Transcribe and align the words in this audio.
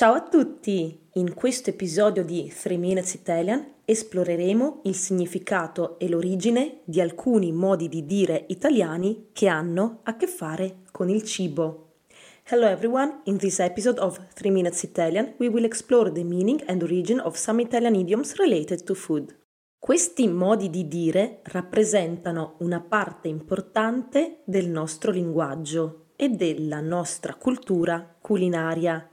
Ciao 0.00 0.14
a 0.14 0.22
tutti! 0.22 0.98
In 1.16 1.34
questo 1.34 1.68
episodio 1.68 2.24
di 2.24 2.50
3 2.50 2.78
Minutes 2.78 3.12
Italian 3.12 3.82
esploreremo 3.84 4.80
il 4.84 4.94
significato 4.94 5.98
e 5.98 6.08
l'origine 6.08 6.80
di 6.84 7.02
alcuni 7.02 7.52
modi 7.52 7.86
di 7.90 8.06
dire 8.06 8.46
italiani 8.48 9.28
che 9.32 9.46
hanno 9.46 10.00
a 10.04 10.16
che 10.16 10.26
fare 10.26 10.84
con 10.90 11.10
il 11.10 11.22
cibo. 11.22 11.96
Hello 12.44 12.66
everyone, 12.66 13.20
in 13.24 13.36
this 13.36 13.58
episode 13.58 14.00
of 14.00 14.18
3 14.32 14.48
Minutes 14.48 14.84
Italian 14.84 15.34
we 15.36 15.48
will 15.48 15.64
explore 15.64 16.10
the 16.10 16.24
meaning 16.24 16.62
and 16.64 16.82
origin 16.82 17.20
of 17.20 17.36
some 17.36 17.60
Italian 17.60 17.94
idioms 17.94 18.36
related 18.36 18.84
to 18.84 18.94
food. 18.94 19.36
Questi 19.78 20.26
modi 20.28 20.70
di 20.70 20.88
dire 20.88 21.40
rappresentano 21.42 22.54
una 22.60 22.80
parte 22.80 23.28
importante 23.28 24.40
del 24.46 24.70
nostro 24.70 25.10
linguaggio 25.10 26.06
e 26.16 26.30
della 26.30 26.80
nostra 26.80 27.34
cultura 27.34 28.16
culinaria. 28.18 29.09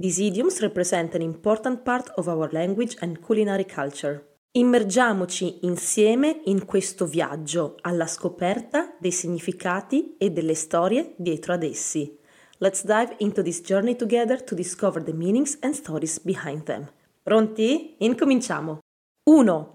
These 0.00 0.22
idioms 0.22 0.60
represent 0.60 1.14
an 1.14 1.20
important 1.20 1.84
part 1.84 2.10
of 2.16 2.26
our 2.26 2.50
language 2.52 2.96
and 3.02 3.20
culinary 3.20 3.66
culture. 3.66 4.38
Immergiamoci 4.52 5.58
insieme 5.66 6.40
in 6.46 6.64
questo 6.64 7.04
viaggio 7.04 7.76
alla 7.82 8.06
scoperta 8.06 8.96
dei 8.98 9.10
significati 9.10 10.16
e 10.16 10.30
delle 10.30 10.54
storie 10.54 11.12
dietro 11.18 11.52
ad 11.52 11.64
essi. 11.64 12.16
Let's 12.60 12.82
dive 12.82 13.16
into 13.18 13.42
this 13.42 13.60
journey 13.60 13.94
together 13.94 14.42
to 14.42 14.54
discover 14.54 15.02
the 15.02 15.12
meanings 15.12 15.58
and 15.60 15.74
stories 15.74 16.18
behind 16.20 16.62
them. 16.62 16.90
Pronti? 17.22 17.96
Incominciamo. 17.98 18.78
1. 19.24 19.74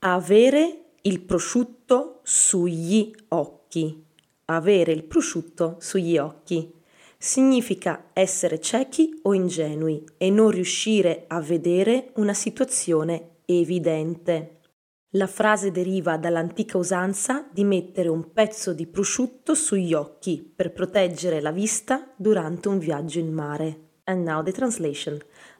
Avere 0.00 0.86
il 1.02 1.20
prosciutto 1.20 2.18
sugli 2.24 3.12
occhi. 3.28 4.04
Avere 4.46 4.90
il 4.90 5.04
prosciutto 5.04 5.76
sugli 5.78 6.18
occhi 6.18 6.80
significa 7.22 8.10
essere 8.12 8.60
ciechi 8.60 9.20
o 9.22 9.32
ingenui 9.32 10.04
e 10.18 10.28
non 10.28 10.50
riuscire 10.50 11.26
a 11.28 11.40
vedere 11.40 12.10
una 12.16 12.34
situazione 12.34 13.36
evidente. 13.46 14.58
La 15.10 15.28
frase 15.28 15.70
deriva 15.70 16.16
dall'antica 16.16 16.78
usanza 16.78 17.46
di 17.52 17.62
mettere 17.62 18.08
un 18.08 18.32
pezzo 18.32 18.72
di 18.72 18.88
prosciutto 18.88 19.54
sugli 19.54 19.94
occhi 19.94 20.42
per 20.42 20.72
proteggere 20.72 21.40
la 21.40 21.52
vista 21.52 22.12
durante 22.16 22.66
un 22.66 22.78
viaggio 22.78 23.20
in 23.20 23.32
mare. 23.32 23.90
And 24.04 24.26
now 24.26 24.42
the 24.42 24.50
translation. 24.50 25.16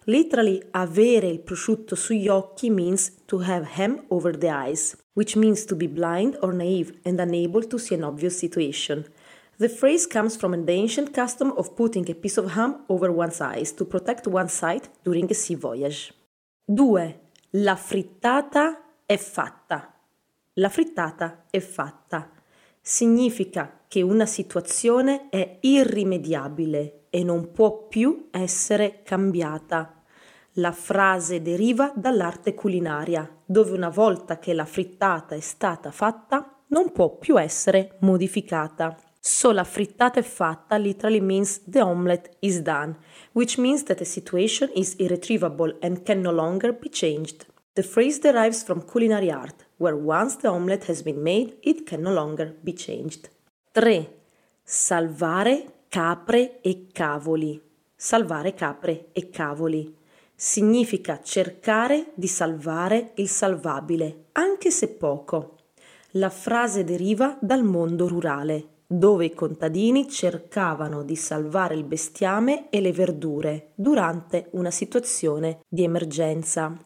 Literally, 0.06 0.60
avere 0.72 1.28
il 1.28 1.38
prosciutto 1.38 1.94
sugli 1.94 2.26
occhi 2.26 2.70
means 2.70 3.18
to 3.26 3.38
have 3.40 3.68
hem 3.76 4.02
over 4.08 4.36
the 4.36 4.48
eyes, 4.48 4.96
which 5.12 5.36
means 5.36 5.64
to 5.66 5.76
be 5.76 5.86
blind 5.86 6.36
or 6.40 6.52
naive 6.52 6.98
and 7.04 7.20
unable 7.20 7.64
to 7.64 7.78
see 7.78 7.94
an 7.94 8.02
obvious 8.02 8.36
situation. 8.36 9.06
The 9.58 9.68
phrase 9.68 10.06
comes 10.06 10.36
from 10.36 10.64
the 10.64 10.72
ancient 10.72 11.12
custom 11.12 11.52
of 11.56 11.74
putting 11.74 12.08
a 12.10 12.14
piece 12.14 12.40
of 12.40 12.52
ham 12.54 12.84
over 12.88 13.10
one's 13.10 13.40
eyes 13.40 13.72
to 13.74 13.84
protect 13.84 14.26
one's 14.26 14.52
sight 14.52 14.88
during 15.02 15.30
a 15.30 15.34
sea 15.34 15.56
voyage. 15.56 16.12
2. 16.64 17.20
La 17.50 17.76
frittata 17.76 18.82
è 19.04 19.16
fatta. 19.16 19.94
La 20.54 20.68
frittata 20.68 21.44
è 21.50 21.60
fatta. 21.60 22.30
Significa 22.80 23.80
che 23.86 24.02
una 24.02 24.26
situazione 24.26 25.28
è 25.28 25.58
irrimediabile 25.60 27.06
e 27.10 27.22
non 27.22 27.52
può 27.52 27.86
più 27.88 28.28
essere 28.30 29.02
cambiata. 29.02 30.02
La 30.56 30.72
frase 30.72 31.42
deriva 31.42 31.92
dall'arte 31.94 32.54
culinaria, 32.54 33.28
dove 33.44 33.72
una 33.72 33.90
volta 33.90 34.38
che 34.38 34.54
la 34.54 34.64
frittata 34.64 35.34
è 35.34 35.40
stata 35.40 35.90
fatta, 35.90 36.62
non 36.68 36.90
può 36.90 37.16
più 37.16 37.38
essere 37.38 37.96
modificata. 38.00 38.96
So 39.24 39.52
la 39.52 39.62
frittata 39.62 40.18
è 40.18 40.22
fatta 40.24 40.76
literally 40.76 41.20
means 41.20 41.60
the 41.64 41.80
omelette 41.80 42.38
is 42.40 42.60
done, 42.60 42.96
which 43.34 43.56
means 43.56 43.84
that 43.84 43.98
the 43.98 44.04
situation 44.04 44.68
is 44.74 44.96
irretrievable 44.98 45.76
and 45.80 46.02
can 46.02 46.20
no 46.20 46.32
longer 46.32 46.72
be 46.72 46.88
changed. 46.88 47.46
The 47.74 47.84
phrase 47.84 48.18
derives 48.18 48.64
from 48.64 48.84
culinary 48.84 49.30
art, 49.30 49.64
where 49.76 49.94
once 49.94 50.38
the 50.38 50.48
omelette 50.48 50.88
has 50.88 51.02
been 51.02 51.22
made, 51.22 51.54
it 51.62 51.86
can 51.86 52.00
no 52.00 52.12
longer 52.12 52.52
be 52.62 52.72
changed. 52.72 53.30
3. 53.70 54.08
Salvare 54.64 55.84
capre 55.88 56.60
e 56.60 56.88
cavoli. 56.92 57.62
Salvare 57.94 58.54
capre 58.54 59.10
e 59.12 59.30
cavoli. 59.30 59.96
Significa 60.34 61.20
cercare 61.22 62.10
di 62.14 62.26
salvare 62.26 63.12
il 63.14 63.28
salvabile, 63.28 64.24
anche 64.32 64.72
se 64.72 64.88
poco. 64.88 65.58
La 66.16 66.28
frase 66.28 66.82
deriva 66.82 67.38
dal 67.40 67.62
mondo 67.62 68.08
rurale, 68.08 68.71
dove 68.92 69.24
i 69.24 69.34
contadini 69.34 70.06
cercavano 70.06 71.02
di 71.02 71.16
salvare 71.16 71.74
il 71.74 71.84
bestiame 71.84 72.68
e 72.68 72.80
le 72.80 72.92
verdure 72.92 73.70
durante 73.74 74.48
una 74.52 74.70
situazione 74.70 75.60
di 75.66 75.82
emergenza. 75.82 76.76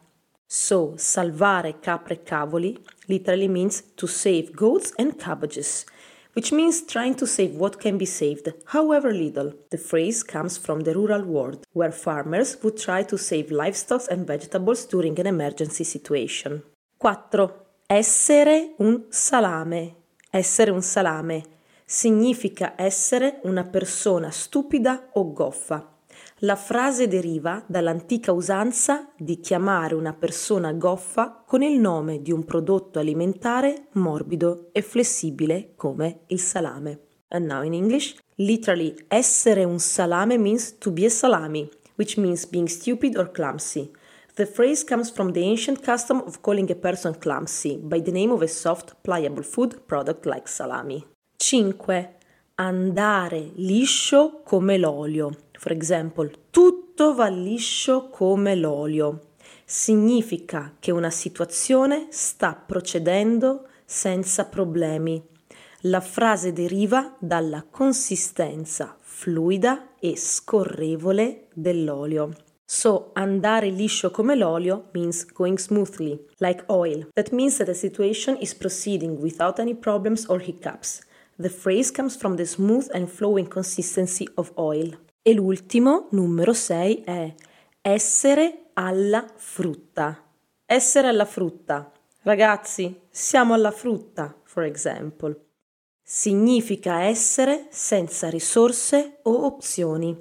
So, 0.45 0.93
salvare 0.95 1.79
capre 1.79 2.13
e 2.13 2.23
cavoli 2.23 2.81
literally 3.07 3.49
means 3.49 3.93
to 3.95 4.07
save 4.07 4.51
goats 4.51 4.93
and 4.95 5.17
cabbages, 5.17 5.83
which 6.33 6.53
means 6.53 6.85
trying 6.85 7.15
to 7.15 7.25
save 7.25 7.57
what 7.57 7.75
can 7.75 7.97
be 7.97 8.05
saved, 8.05 8.55
however 8.67 9.11
little. 9.11 9.65
The 9.67 9.77
phrase 9.77 10.23
comes 10.23 10.57
from 10.57 10.83
the 10.83 10.93
rural 10.93 11.23
world, 11.23 11.65
where 11.73 11.91
farmers 11.91 12.57
would 12.61 12.77
try 12.77 13.03
to 13.03 13.17
save 13.17 13.51
livestock 13.51 14.03
and 14.09 14.25
vegetables 14.25 14.87
during 14.87 15.19
an 15.19 15.25
emergency 15.25 15.83
situation. 15.83 16.63
4. 16.99 17.65
Essere 17.85 18.75
un 18.77 19.07
salame. 19.09 19.95
Essere 20.29 20.71
un 20.71 20.81
salame 20.81 21.55
significa 21.89 22.73
essere 22.75 23.39
una 23.43 23.63
persona 23.63 24.29
stupida 24.29 25.09
o 25.13 25.31
goffa. 25.31 25.93
La 26.39 26.57
frase 26.57 27.07
deriva 27.07 27.63
dall'antica 27.65 28.33
usanza 28.33 29.09
di 29.17 29.39
chiamare 29.39 29.95
una 29.95 30.13
persona 30.13 30.73
goffa 30.73 31.43
con 31.47 31.61
il 31.63 31.79
nome 31.79 32.21
di 32.21 32.33
un 32.33 32.43
prodotto 32.43 32.99
alimentare 32.99 33.87
morbido 33.93 34.67
e 34.73 34.81
flessibile 34.81 35.75
come 35.75 36.23
il 36.27 36.39
salame. 36.41 36.99
And 37.29 37.45
now 37.45 37.63
in 37.63 37.73
English, 37.73 38.17
literally 38.35 38.93
essere 39.07 39.63
un 39.63 39.79
salame 39.79 40.37
means 40.37 40.77
to 40.77 40.91
be 40.91 41.05
a 41.05 41.09
salami, 41.09 41.69
which 41.95 42.17
means 42.17 42.45
being 42.45 42.67
stupid 42.67 43.15
or 43.15 43.31
clumsy. 43.31 43.89
The 44.35 44.45
phrase 44.45 44.83
comes 44.83 45.09
from 45.09 45.31
the 45.31 45.41
ancient 45.41 45.81
custom 45.81 46.21
of 46.25 46.41
calling 46.41 46.69
a 46.69 46.75
person 46.75 47.17
clumsy 47.17 47.77
by 47.81 48.01
the 48.01 48.11
name 48.11 48.31
of 48.31 48.41
a 48.41 48.47
soft, 48.47 48.95
pliable 49.03 49.43
food 49.43 49.87
product 49.87 50.25
like 50.25 50.47
salami. 50.47 51.16
5. 51.49 52.15
Andare 52.55 53.51
liscio 53.55 54.41
come 54.43 54.77
l'olio. 54.77 55.33
For 55.53 55.71
example, 55.71 56.29
tutto 56.49 57.13
va 57.13 57.29
liscio 57.29 58.09
come 58.09 58.53
l'olio. 58.53 59.27
Significa 59.63 60.75
che 60.77 60.91
una 60.91 61.09
situazione 61.09 62.07
sta 62.09 62.53
procedendo 62.53 63.69
senza 63.85 64.43
problemi. 64.43 65.23
La 65.83 66.01
frase 66.01 66.51
deriva 66.51 67.15
dalla 67.17 67.63
consistenza 67.63 68.97
fluida 68.99 69.91
e 70.01 70.17
scorrevole 70.17 71.47
dell'olio. 71.53 72.35
So, 72.65 73.11
andare 73.13 73.69
liscio 73.69 74.11
come 74.11 74.35
l'olio 74.35 74.89
means 74.91 75.23
going 75.31 75.57
smoothly, 75.57 76.25
like 76.39 76.65
oil. 76.67 77.07
That 77.13 77.31
means 77.31 77.55
that 77.55 77.67
the 77.67 77.73
situation 77.73 78.35
is 78.37 78.53
proceeding 78.53 79.17
without 79.21 79.59
any 79.59 79.75
problems 79.75 80.25
or 80.27 80.41
hiccups. 80.41 81.05
The 81.39 81.49
phrase 81.49 81.91
comes 81.91 82.17
from 82.17 82.35
the 82.35 82.45
smooth 82.45 82.89
and 82.93 83.07
flowing 83.07 83.47
consistency 83.47 84.27
of 84.35 84.51
oil. 84.55 84.97
E 85.21 85.33
l'ultimo, 85.33 86.07
numero 86.11 86.51
6, 86.51 87.03
è 87.03 87.35
essere 87.79 88.69
alla 88.73 89.23
frutta. 89.35 90.31
Essere 90.65 91.07
alla 91.09 91.25
frutta. 91.25 91.91
Ragazzi, 92.23 93.01
siamo 93.09 93.53
alla 93.53 93.69
frutta, 93.69 94.35
for 94.45 94.63
example. 94.63 95.45
Significa 96.01 97.01
essere 97.03 97.67
senza 97.69 98.29
risorse 98.29 99.19
o 99.23 99.45
opzioni. 99.45 100.17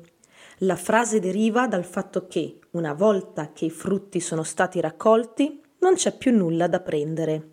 La 0.59 0.77
frase 0.77 1.19
deriva 1.19 1.67
dal 1.67 1.85
fatto 1.85 2.27
che, 2.27 2.59
una 2.73 2.93
volta 2.93 3.53
che 3.53 3.65
i 3.65 3.71
frutti 3.71 4.21
sono 4.21 4.43
stati 4.43 4.81
raccolti, 4.81 5.63
non 5.79 5.95
c'è 5.95 6.15
più 6.15 6.37
nulla 6.37 6.67
da 6.67 6.81
prendere. 6.81 7.51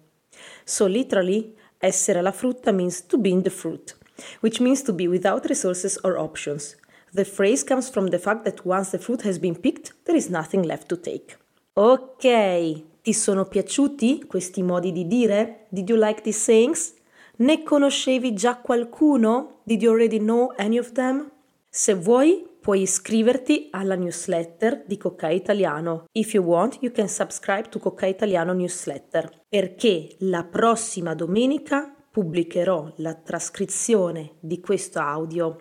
So 0.66 0.86
literally, 0.86 1.56
essere 1.84 2.22
la 2.22 2.32
frutta 2.32 2.72
means 2.72 3.06
to 3.06 3.18
be 3.18 3.30
in 3.30 3.42
the 3.42 3.50
fruit, 3.50 3.98
which 4.42 4.60
means 4.62 4.82
to 4.84 4.94
be 4.94 5.08
without 5.08 5.46
resources 5.46 6.00
or 6.04 6.18
options. 6.18 6.78
The 7.14 7.26
phrase 7.26 7.64
comes 7.64 7.90
from 7.90 8.08
the 8.08 8.18
fact 8.18 8.44
that 8.46 8.66
once 8.66 8.92
the 8.92 8.98
fruit 8.98 9.22
has 9.24 9.38
been 9.38 9.60
picked, 9.60 9.94
there 10.06 10.16
is 10.16 10.30
nothing 10.30 10.64
left 10.64 10.88
to 10.88 10.98
take. 10.98 11.38
Ok, 11.74 12.84
ti 13.02 13.14
sono 13.14 13.46
piaciuti 13.46 14.26
questi 14.26 14.64
modi 14.64 14.92
di 14.92 15.06
dire? 15.06 15.66
Did 15.70 15.90
you 15.90 15.98
like 15.98 16.22
these 16.22 16.40
sayings? 16.40 16.94
Ne 17.38 17.64
conoscevi 17.64 18.34
già 18.34 18.58
qualcuno? 18.58 19.60
Did 19.64 19.82
you 19.82 19.92
already 19.92 20.20
know 20.20 20.54
any 20.58 20.78
of 20.78 20.94
them? 20.94 21.32
Se 21.70 21.94
vuoi, 21.94 22.48
puoi 22.64 22.84
iscriverti 22.84 23.68
alla 23.72 23.96
newsletter 23.96 24.86
di 24.88 24.96
Cocca 24.96 25.28
Italiano. 25.28 26.06
If 26.14 26.34
you 26.34 26.46
want, 26.46 26.78
you 26.80 26.94
can 26.94 27.10
subscribe 27.10 27.68
to 27.68 27.78
Cocca 27.78 28.06
Italiano 28.06 28.54
newsletter, 28.54 29.44
perché 29.50 30.16
la 30.20 30.46
prossima 30.46 31.14
domenica 31.14 31.94
pubblicherò 32.10 32.94
la 32.98 33.16
trascrizione 33.16 34.36
di 34.40 34.62
questo 34.62 35.00
audio 35.00 35.60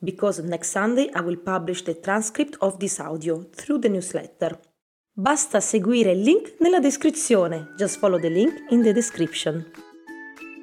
because 0.00 0.42
next 0.42 0.72
Sunday 0.72 1.08
I 1.14 1.20
will 1.20 1.38
publish 1.38 1.82
the 1.84 2.00
transcript 2.00 2.56
of 2.58 2.78
this 2.78 2.98
audio 2.98 3.48
through 3.54 3.78
the 3.78 3.88
newsletter. 3.88 4.58
Basta 5.14 5.60
seguire 5.60 6.10
il 6.10 6.22
link 6.22 6.56
nella 6.58 6.80
descrizione. 6.80 7.72
Just 7.76 7.98
follow 7.98 8.18
the 8.18 8.30
link 8.30 8.64
in 8.70 8.82
the 8.82 8.92
description. 8.92 9.70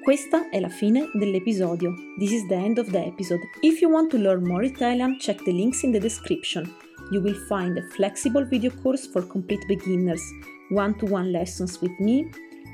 Questa 0.10 0.50
è 0.50 0.60
la 0.60 0.70
fine 0.70 1.12
dell'episodio. 1.14 1.94
This 2.18 2.32
is 2.32 2.48
the 2.48 2.56
end 2.56 2.80
of 2.80 2.90
the 2.90 3.06
episode. 3.06 3.42
If 3.62 3.80
you 3.80 3.92
want 3.92 4.10
to 4.10 4.18
learn 4.18 4.44
more 4.44 4.66
Italian, 4.66 5.20
check 5.20 5.44
the 5.44 5.52
links 5.52 5.84
in 5.84 5.92
the 5.92 6.00
description. 6.00 6.68
You 7.12 7.22
will 7.22 7.36
find 7.48 7.78
a 7.78 7.84
flexible 7.92 8.44
video 8.44 8.72
course 8.82 9.06
for 9.06 9.22
complete 9.28 9.64
beginners, 9.68 10.24
one 10.70 10.98
to 10.98 11.06
one 11.06 11.32
lessons 11.32 11.80
with 11.80 11.92
me, 12.00 12.28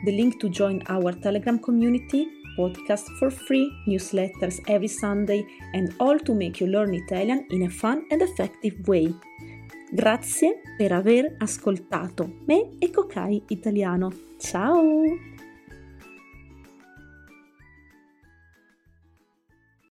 the 0.06 0.14
link 0.14 0.40
to 0.40 0.48
join 0.48 0.82
our 0.88 1.12
Telegram 1.12 1.60
community, 1.60 2.26
podcast 2.58 3.10
for 3.20 3.30
free, 3.30 3.70
newsletters 3.86 4.62
every 4.70 4.88
Sunday, 4.88 5.46
and 5.74 5.94
all 6.00 6.18
to 6.18 6.34
make 6.34 6.62
you 6.62 6.68
learn 6.68 6.94
Italian 6.94 7.48
in 7.50 7.64
a 7.64 7.70
fun 7.70 8.06
and 8.12 8.22
effective 8.22 8.76
way. 8.88 9.14
Grazie 9.92 10.62
per 10.78 10.94
aver 10.94 11.36
ascoltato 11.40 12.44
me 12.46 12.78
e 12.80 12.90
Kokai 12.92 13.44
Italiano. 13.50 14.10
Ciao! 14.40 15.35